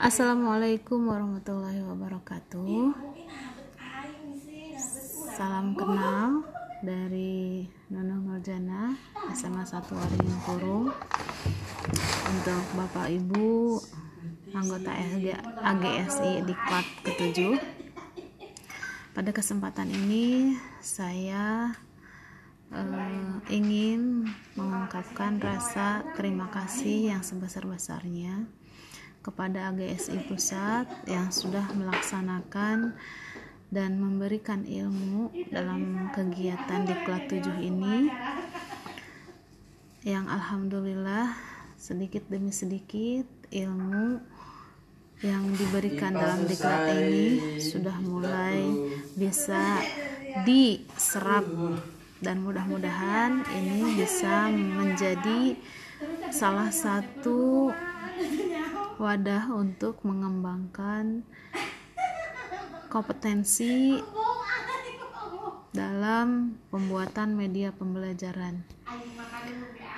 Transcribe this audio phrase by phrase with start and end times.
[0.00, 2.96] Assalamualaikum warahmatullahi wabarakatuh.
[5.36, 6.48] Salam kenal
[6.80, 8.96] dari Nunung Nurjana
[9.36, 10.88] SMA 1 Waringin Kurung
[12.24, 13.76] untuk Bapak Ibu
[14.56, 14.96] anggota
[15.60, 17.60] AGSI Diklat ke-7.
[19.12, 21.68] Pada kesempatan ini saya
[22.72, 24.24] uh, ingin
[24.56, 28.63] mengungkapkan rasa terima kasih yang sebesar-besarnya
[29.24, 32.92] kepada AGSI Pusat yang sudah melaksanakan
[33.72, 38.12] dan memberikan ilmu dalam kegiatan di Diklat 7 ini.
[40.04, 41.32] Yang alhamdulillah
[41.80, 44.20] sedikit demi sedikit ilmu
[45.24, 48.60] yang diberikan dalam diklat ini sudah mulai
[49.16, 49.80] bisa
[50.44, 51.48] diserap.
[52.20, 55.56] Dan mudah-mudahan ini bisa menjadi
[56.32, 57.68] salah satu
[58.96, 61.26] wadah untuk mengembangkan
[62.86, 63.98] kompetensi
[65.74, 68.62] dalam pembuatan media pembelajaran.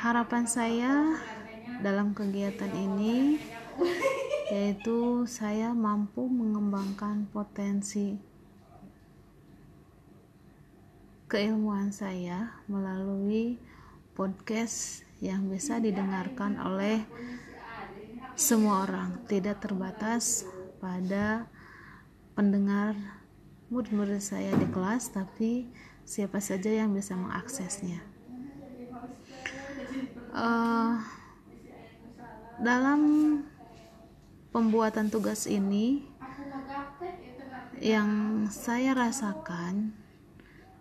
[0.00, 1.20] Harapan saya
[1.84, 3.36] dalam kegiatan ini
[4.48, 8.16] yaitu saya mampu mengembangkan potensi
[11.26, 13.58] keilmuan saya melalui
[14.14, 17.02] podcast yang bisa didengarkan oleh
[18.36, 20.44] semua orang tidak terbatas
[20.76, 21.48] pada
[22.36, 22.92] pendengar
[23.72, 25.72] murid-murid saya di kelas tapi
[26.04, 28.04] siapa saja yang bisa mengaksesnya.
[30.36, 31.00] Uh,
[32.60, 33.00] dalam
[34.52, 36.04] pembuatan tugas ini
[37.80, 39.96] yang saya rasakan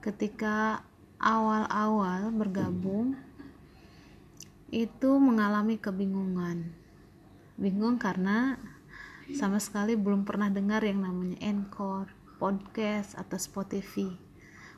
[0.04, 0.84] ketika
[1.24, 3.16] awal-awal bergabung
[4.76, 6.84] itu mengalami kebingungan
[7.56, 8.60] bingung karena
[9.34, 14.12] sama sekali belum pernah dengar yang namanya Encore, podcast atau Spotify.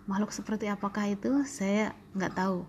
[0.08, 1.43] Makhluk seperti apakah itu?
[1.43, 2.64] Saya nggak tahu.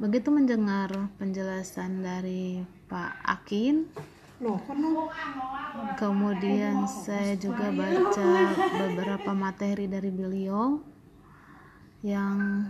[0.00, 3.88] Begitu mendengar penjelasan dari Pak Akin,
[5.96, 8.32] kemudian saya juga baca
[8.76, 10.84] beberapa materi dari beliau
[12.04, 12.68] yang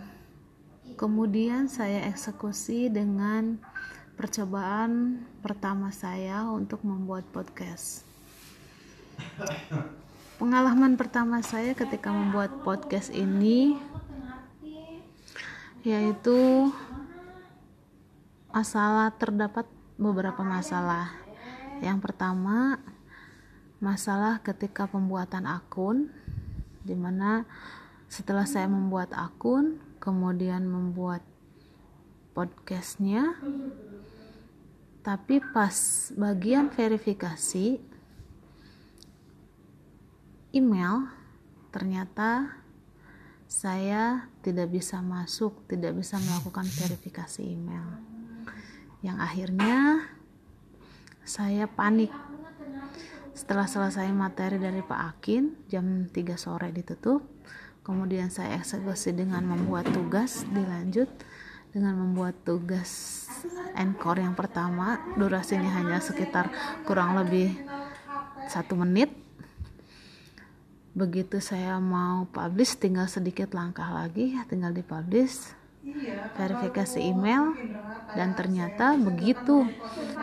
[0.95, 3.59] kemudian saya eksekusi dengan
[4.17, 8.01] percobaan pertama saya untuk membuat podcast.
[10.41, 13.77] Pengalaman pertama saya ketika membuat podcast ini
[15.85, 16.73] yaitu
[18.49, 19.69] masalah terdapat
[20.01, 21.13] beberapa masalah.
[21.85, 22.81] Yang pertama,
[23.85, 26.09] masalah ketika pembuatan akun
[26.81, 27.45] di mana
[28.09, 31.21] setelah saya membuat akun kemudian membuat
[32.37, 33.41] podcastnya
[35.01, 35.73] tapi pas
[36.13, 37.81] bagian verifikasi
[40.53, 41.09] email
[41.73, 42.61] ternyata
[43.47, 47.87] saya tidak bisa masuk, tidak bisa melakukan verifikasi email.
[49.01, 49.77] Yang akhirnya
[51.23, 52.11] saya panik.
[53.37, 57.23] Setelah selesai materi dari Pak Akin, jam 3 sore ditutup.
[57.87, 61.07] Kemudian saya eksekusi dengan membuat tugas dilanjut
[61.77, 63.29] dengan membuat tugas
[63.77, 66.49] encore yang pertama durasinya hanya sekitar
[66.89, 67.53] kurang lebih
[68.49, 69.13] satu menit.
[70.97, 75.53] Begitu saya mau publish tinggal sedikit langkah lagi tinggal dipublish
[76.41, 77.53] verifikasi email
[78.17, 79.69] dan ternyata begitu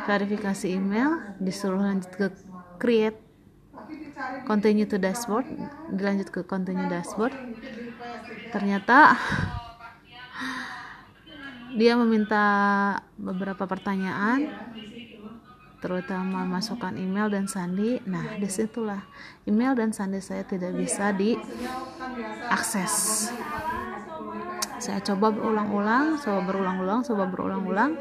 [0.10, 2.28] verifikasi email disuruh lanjut ke
[2.82, 3.16] create
[4.50, 5.46] continue to dashboard
[5.94, 7.38] dilanjut ke continue dashboard.
[8.50, 9.14] Ternyata
[11.74, 12.46] dia meminta
[13.18, 14.46] beberapa pertanyaan
[15.84, 18.00] terutama masukkan email dan sandi.
[18.08, 19.04] Nah di situlah
[19.44, 22.94] email dan sandi saya tidak bisa diakses.
[24.80, 27.92] Saya coba berulang-ulang coba berulang-ulang coba berulang-ulang.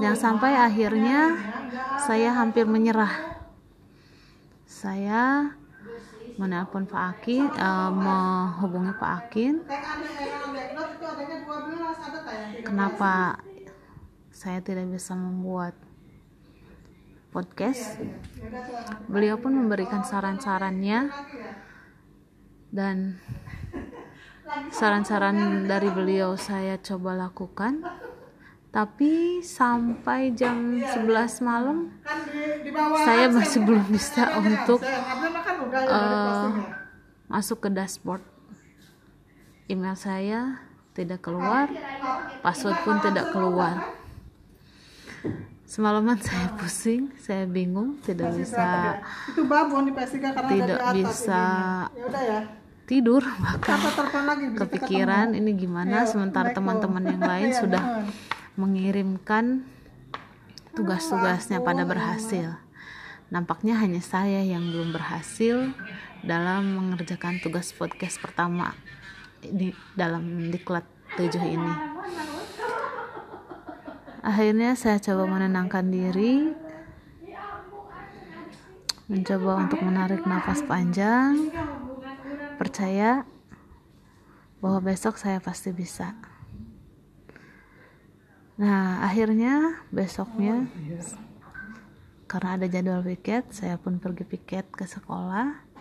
[0.00, 1.36] Yang sampai akhirnya
[2.08, 3.44] saya hampir menyerah.
[4.64, 5.52] Saya
[6.40, 9.60] menelpon Pak Akin uh, menghubungi Pak Akin
[12.64, 13.38] kenapa
[14.32, 15.76] saya tidak bisa membuat
[17.30, 18.00] podcast?
[19.08, 21.12] Beliau pun memberikan saran-sarannya.
[22.72, 23.20] Dan
[24.76, 27.84] saran-saran dari beliau saya coba lakukan.
[28.72, 31.92] Tapi sampai jam 11 malam
[33.04, 34.80] saya masih belum bisa untuk
[35.76, 36.48] uh,
[37.28, 38.24] masuk ke dashboard.
[39.68, 41.68] Email saya tidak keluar
[42.44, 43.96] password pun tidak keluar.
[45.64, 49.00] Semalaman saya pusing saya bingung tidak bisa
[49.32, 51.42] itu babon di PS3 karena tidak bisa
[51.96, 52.40] ya ya.
[52.84, 53.80] tidur bahkan
[54.52, 56.04] kepikiran ini gimana?
[56.04, 58.06] Sementara teman-teman yang lain Iya, sudah jangan.
[58.60, 59.44] mengirimkan
[60.76, 62.52] tugas-tugasnya pada berhasil.
[63.32, 65.72] Nampaknya hanya saya yang belum berhasil
[66.20, 68.76] dalam mengerjakan tugas podcast pertama
[69.42, 70.86] di dalam diklat
[71.18, 71.72] 7 ini.
[74.22, 76.54] Akhirnya saya coba menenangkan diri
[79.10, 81.50] mencoba untuk menarik nafas panjang
[82.56, 83.26] percaya
[84.62, 86.14] bahwa besok saya pasti bisa.
[88.62, 90.70] Nah akhirnya besoknya
[92.30, 95.71] karena ada jadwal piket saya pun pergi piket ke sekolah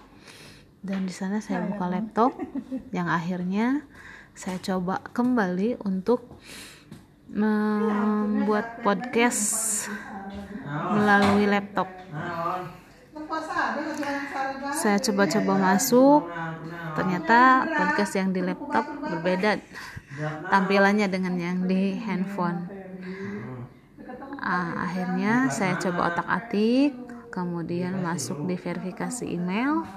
[0.81, 2.33] dan di sana saya buka laptop
[2.98, 3.86] yang akhirnya
[4.33, 6.25] saya coba kembali untuk
[7.31, 9.88] membuat podcast
[10.92, 11.88] melalui laptop.
[14.75, 16.28] Saya coba-coba masuk.
[16.92, 19.63] Ternyata podcast yang di laptop berbeda
[20.51, 22.68] tampilannya dengan yang di handphone.
[24.42, 26.92] Ah, akhirnya saya coba otak-atik
[27.31, 29.88] kemudian masuk di verifikasi email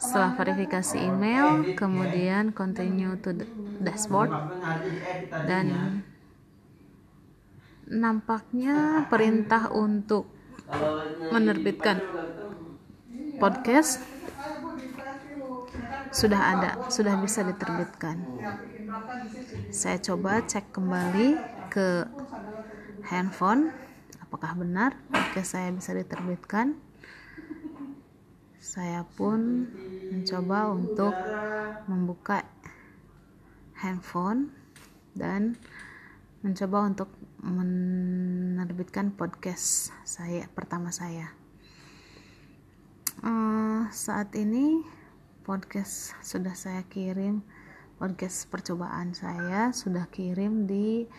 [0.00, 3.36] setelah verifikasi email kemudian continue to
[3.78, 4.32] dashboard
[5.44, 6.00] dan
[7.84, 10.30] nampaknya perintah untuk
[11.30, 12.00] menerbitkan
[13.36, 14.00] podcast
[16.10, 18.18] sudah ada, sudah bisa diterbitkan.
[19.70, 21.38] Saya coba cek kembali
[21.70, 22.02] ke
[23.06, 23.70] handphone,
[24.18, 26.89] apakah benar podcast saya bisa diterbitkan.
[28.70, 29.66] Saya pun
[30.14, 31.10] mencoba untuk
[31.90, 32.46] membuka
[33.82, 34.54] handphone
[35.10, 35.58] dan
[36.46, 37.10] mencoba untuk
[37.42, 41.34] menerbitkan podcast saya pertama saya.
[43.26, 44.86] Eh, saat ini
[45.42, 47.42] podcast sudah saya kirim
[47.98, 51.10] podcast percobaan saya sudah kirim di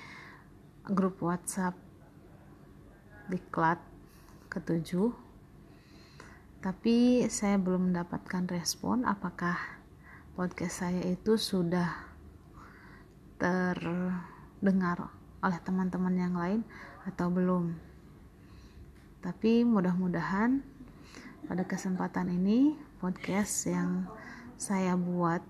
[0.87, 1.75] grup WhatsApp
[3.27, 3.83] diklat
[4.47, 5.30] ketujuh
[6.61, 9.57] tapi saya belum mendapatkan respon apakah
[10.37, 11.89] podcast saya itu sudah
[13.41, 15.09] terdengar
[15.41, 16.61] oleh teman-teman yang lain
[17.09, 17.73] atau belum.
[19.25, 20.61] Tapi mudah-mudahan
[21.49, 24.05] pada kesempatan ini podcast yang
[24.53, 25.41] saya buat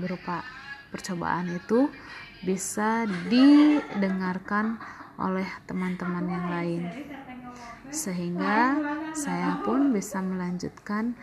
[0.00, 0.40] berupa
[0.88, 1.92] percobaan itu
[2.40, 4.80] bisa didengarkan
[5.20, 6.82] oleh teman-teman yang lain
[7.88, 8.76] sehingga
[9.16, 11.16] saya pun bisa melanjutkan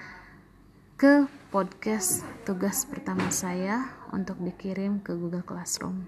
[0.97, 6.07] ke podcast tugas pertama saya untuk dikirim ke Google Classroom.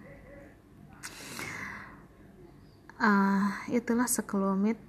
[2.97, 4.81] Ah, itulah sekelumit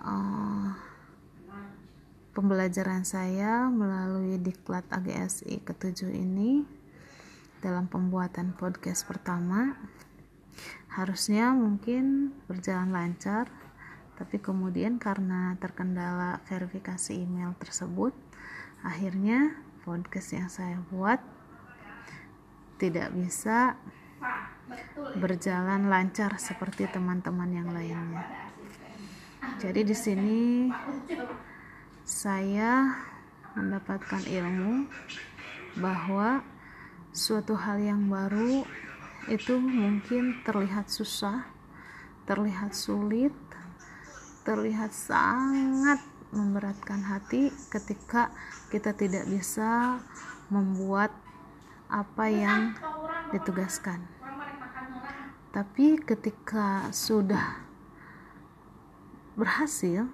[0.00, 0.72] ah,
[2.32, 6.64] pembelajaran saya melalui diklat AGSI ketujuh ini
[7.60, 9.76] dalam pembuatan podcast pertama
[10.96, 13.52] harusnya mungkin berjalan lancar
[14.16, 18.16] tapi kemudian karena terkendala verifikasi email tersebut
[18.80, 21.20] akhirnya podcast yang saya buat
[22.76, 23.76] tidak bisa
[25.16, 28.24] berjalan lancar seperti teman-teman yang lainnya.
[29.56, 30.68] Jadi di sini
[32.04, 32.92] saya
[33.56, 34.84] mendapatkan ilmu
[35.80, 36.44] bahwa
[37.16, 38.68] suatu hal yang baru
[39.32, 41.48] itu mungkin terlihat susah,
[42.28, 43.32] terlihat sulit,
[44.46, 45.98] terlihat sangat
[46.30, 48.30] memberatkan hati ketika
[48.70, 49.98] kita tidak bisa
[50.46, 51.10] membuat
[51.90, 52.78] apa yang
[53.34, 54.06] ditugaskan.
[55.50, 57.58] Tapi ketika sudah
[59.34, 60.06] berhasil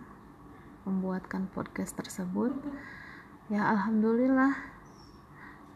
[0.88, 2.56] membuatkan podcast tersebut,
[3.52, 4.56] ya alhamdulillah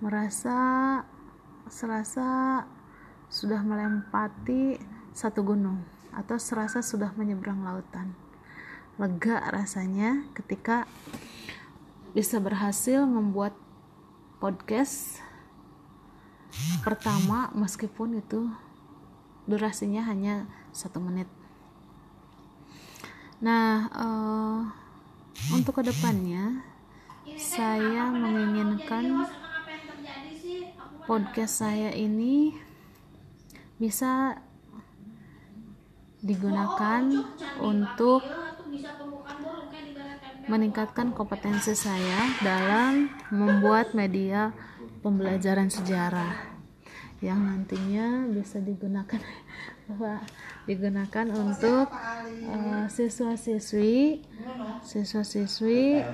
[0.00, 0.56] merasa
[1.68, 2.62] serasa
[3.28, 4.80] sudah melempati
[5.12, 5.82] satu gunung
[6.14, 8.25] atau serasa sudah menyeberang lautan.
[8.96, 10.88] Lega rasanya ketika
[12.16, 13.52] bisa berhasil membuat
[14.40, 15.20] podcast
[16.80, 18.48] pertama meskipun itu
[19.44, 21.28] durasinya hanya satu menit.
[23.44, 24.60] Nah, eh,
[25.52, 26.64] untuk ke depannya
[27.36, 29.28] saya menginginkan
[31.04, 32.56] podcast saya ini
[33.76, 34.40] bisa
[36.24, 37.04] digunakan
[37.60, 38.24] untuk
[40.46, 44.54] meningkatkan kompetensi saya dalam membuat media
[45.02, 46.54] pembelajaran sejarah
[47.24, 49.18] yang nantinya bisa digunakan
[50.68, 54.22] digunakan untuk uh, siswa-siswi
[54.84, 56.04] siswa-siswi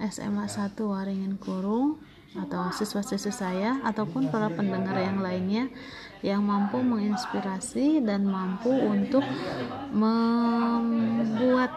[0.00, 2.00] SMA 1 Waringin Kurung
[2.36, 5.66] atau siswa-siswi saya ataupun para pendengar yang lainnya
[6.20, 9.24] yang mampu menginspirasi dan mampu untuk
[9.90, 11.72] membuat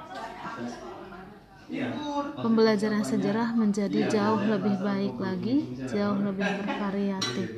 [2.39, 5.57] pembelajaran sejarah menjadi jauh lebih baik lagi,
[5.89, 7.57] jauh lebih bervariatif.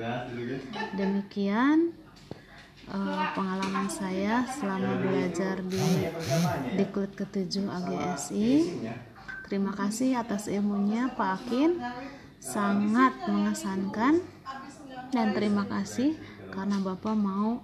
[0.96, 1.96] Demikian
[2.90, 6.10] uh, pengalaman saya selama belajar di
[6.78, 8.50] Diklit ke-7 AGSI.
[9.46, 11.78] Terima kasih atas ilmunya Pak Akin,
[12.42, 14.22] sangat mengesankan.
[15.14, 16.18] Dan terima kasih
[16.50, 17.62] karena Bapak mau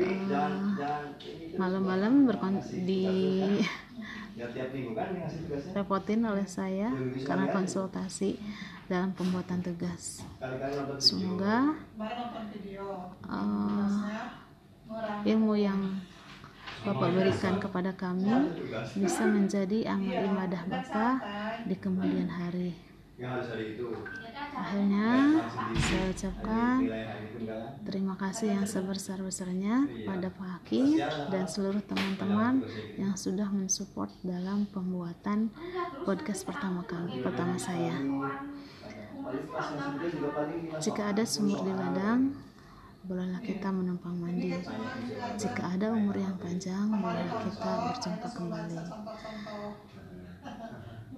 [0.00, 0.72] uh,
[1.60, 3.06] malam-malam berkon di
[5.76, 6.88] repotin oleh saya
[7.26, 8.40] karena konsultasi
[8.90, 10.24] dalam pembuatan tugas.
[10.98, 11.76] Semoga
[13.28, 13.92] uh,
[15.22, 15.80] ilmu yang
[16.80, 18.56] Bapak berikan kepada kami
[18.96, 21.14] bisa menjadi amal ibadah Bapak
[21.68, 22.72] di kemudian hari.
[24.54, 25.40] Akhirnya
[25.78, 26.76] saya ucapkan
[27.86, 30.98] terima kasih yang sebesar-besarnya pada Pak Hakim
[31.30, 32.64] dan seluruh teman-teman
[32.98, 35.50] yang sudah mensupport dalam pembuatan
[36.06, 37.94] podcast pertama kami, pertama saya.
[40.80, 42.34] Jika ada sumur di ladang,
[43.04, 44.52] bolehlah kita menumpang mandi.
[45.38, 48.80] Jika ada umur yang panjang, bolehlah kita berjumpa kembali.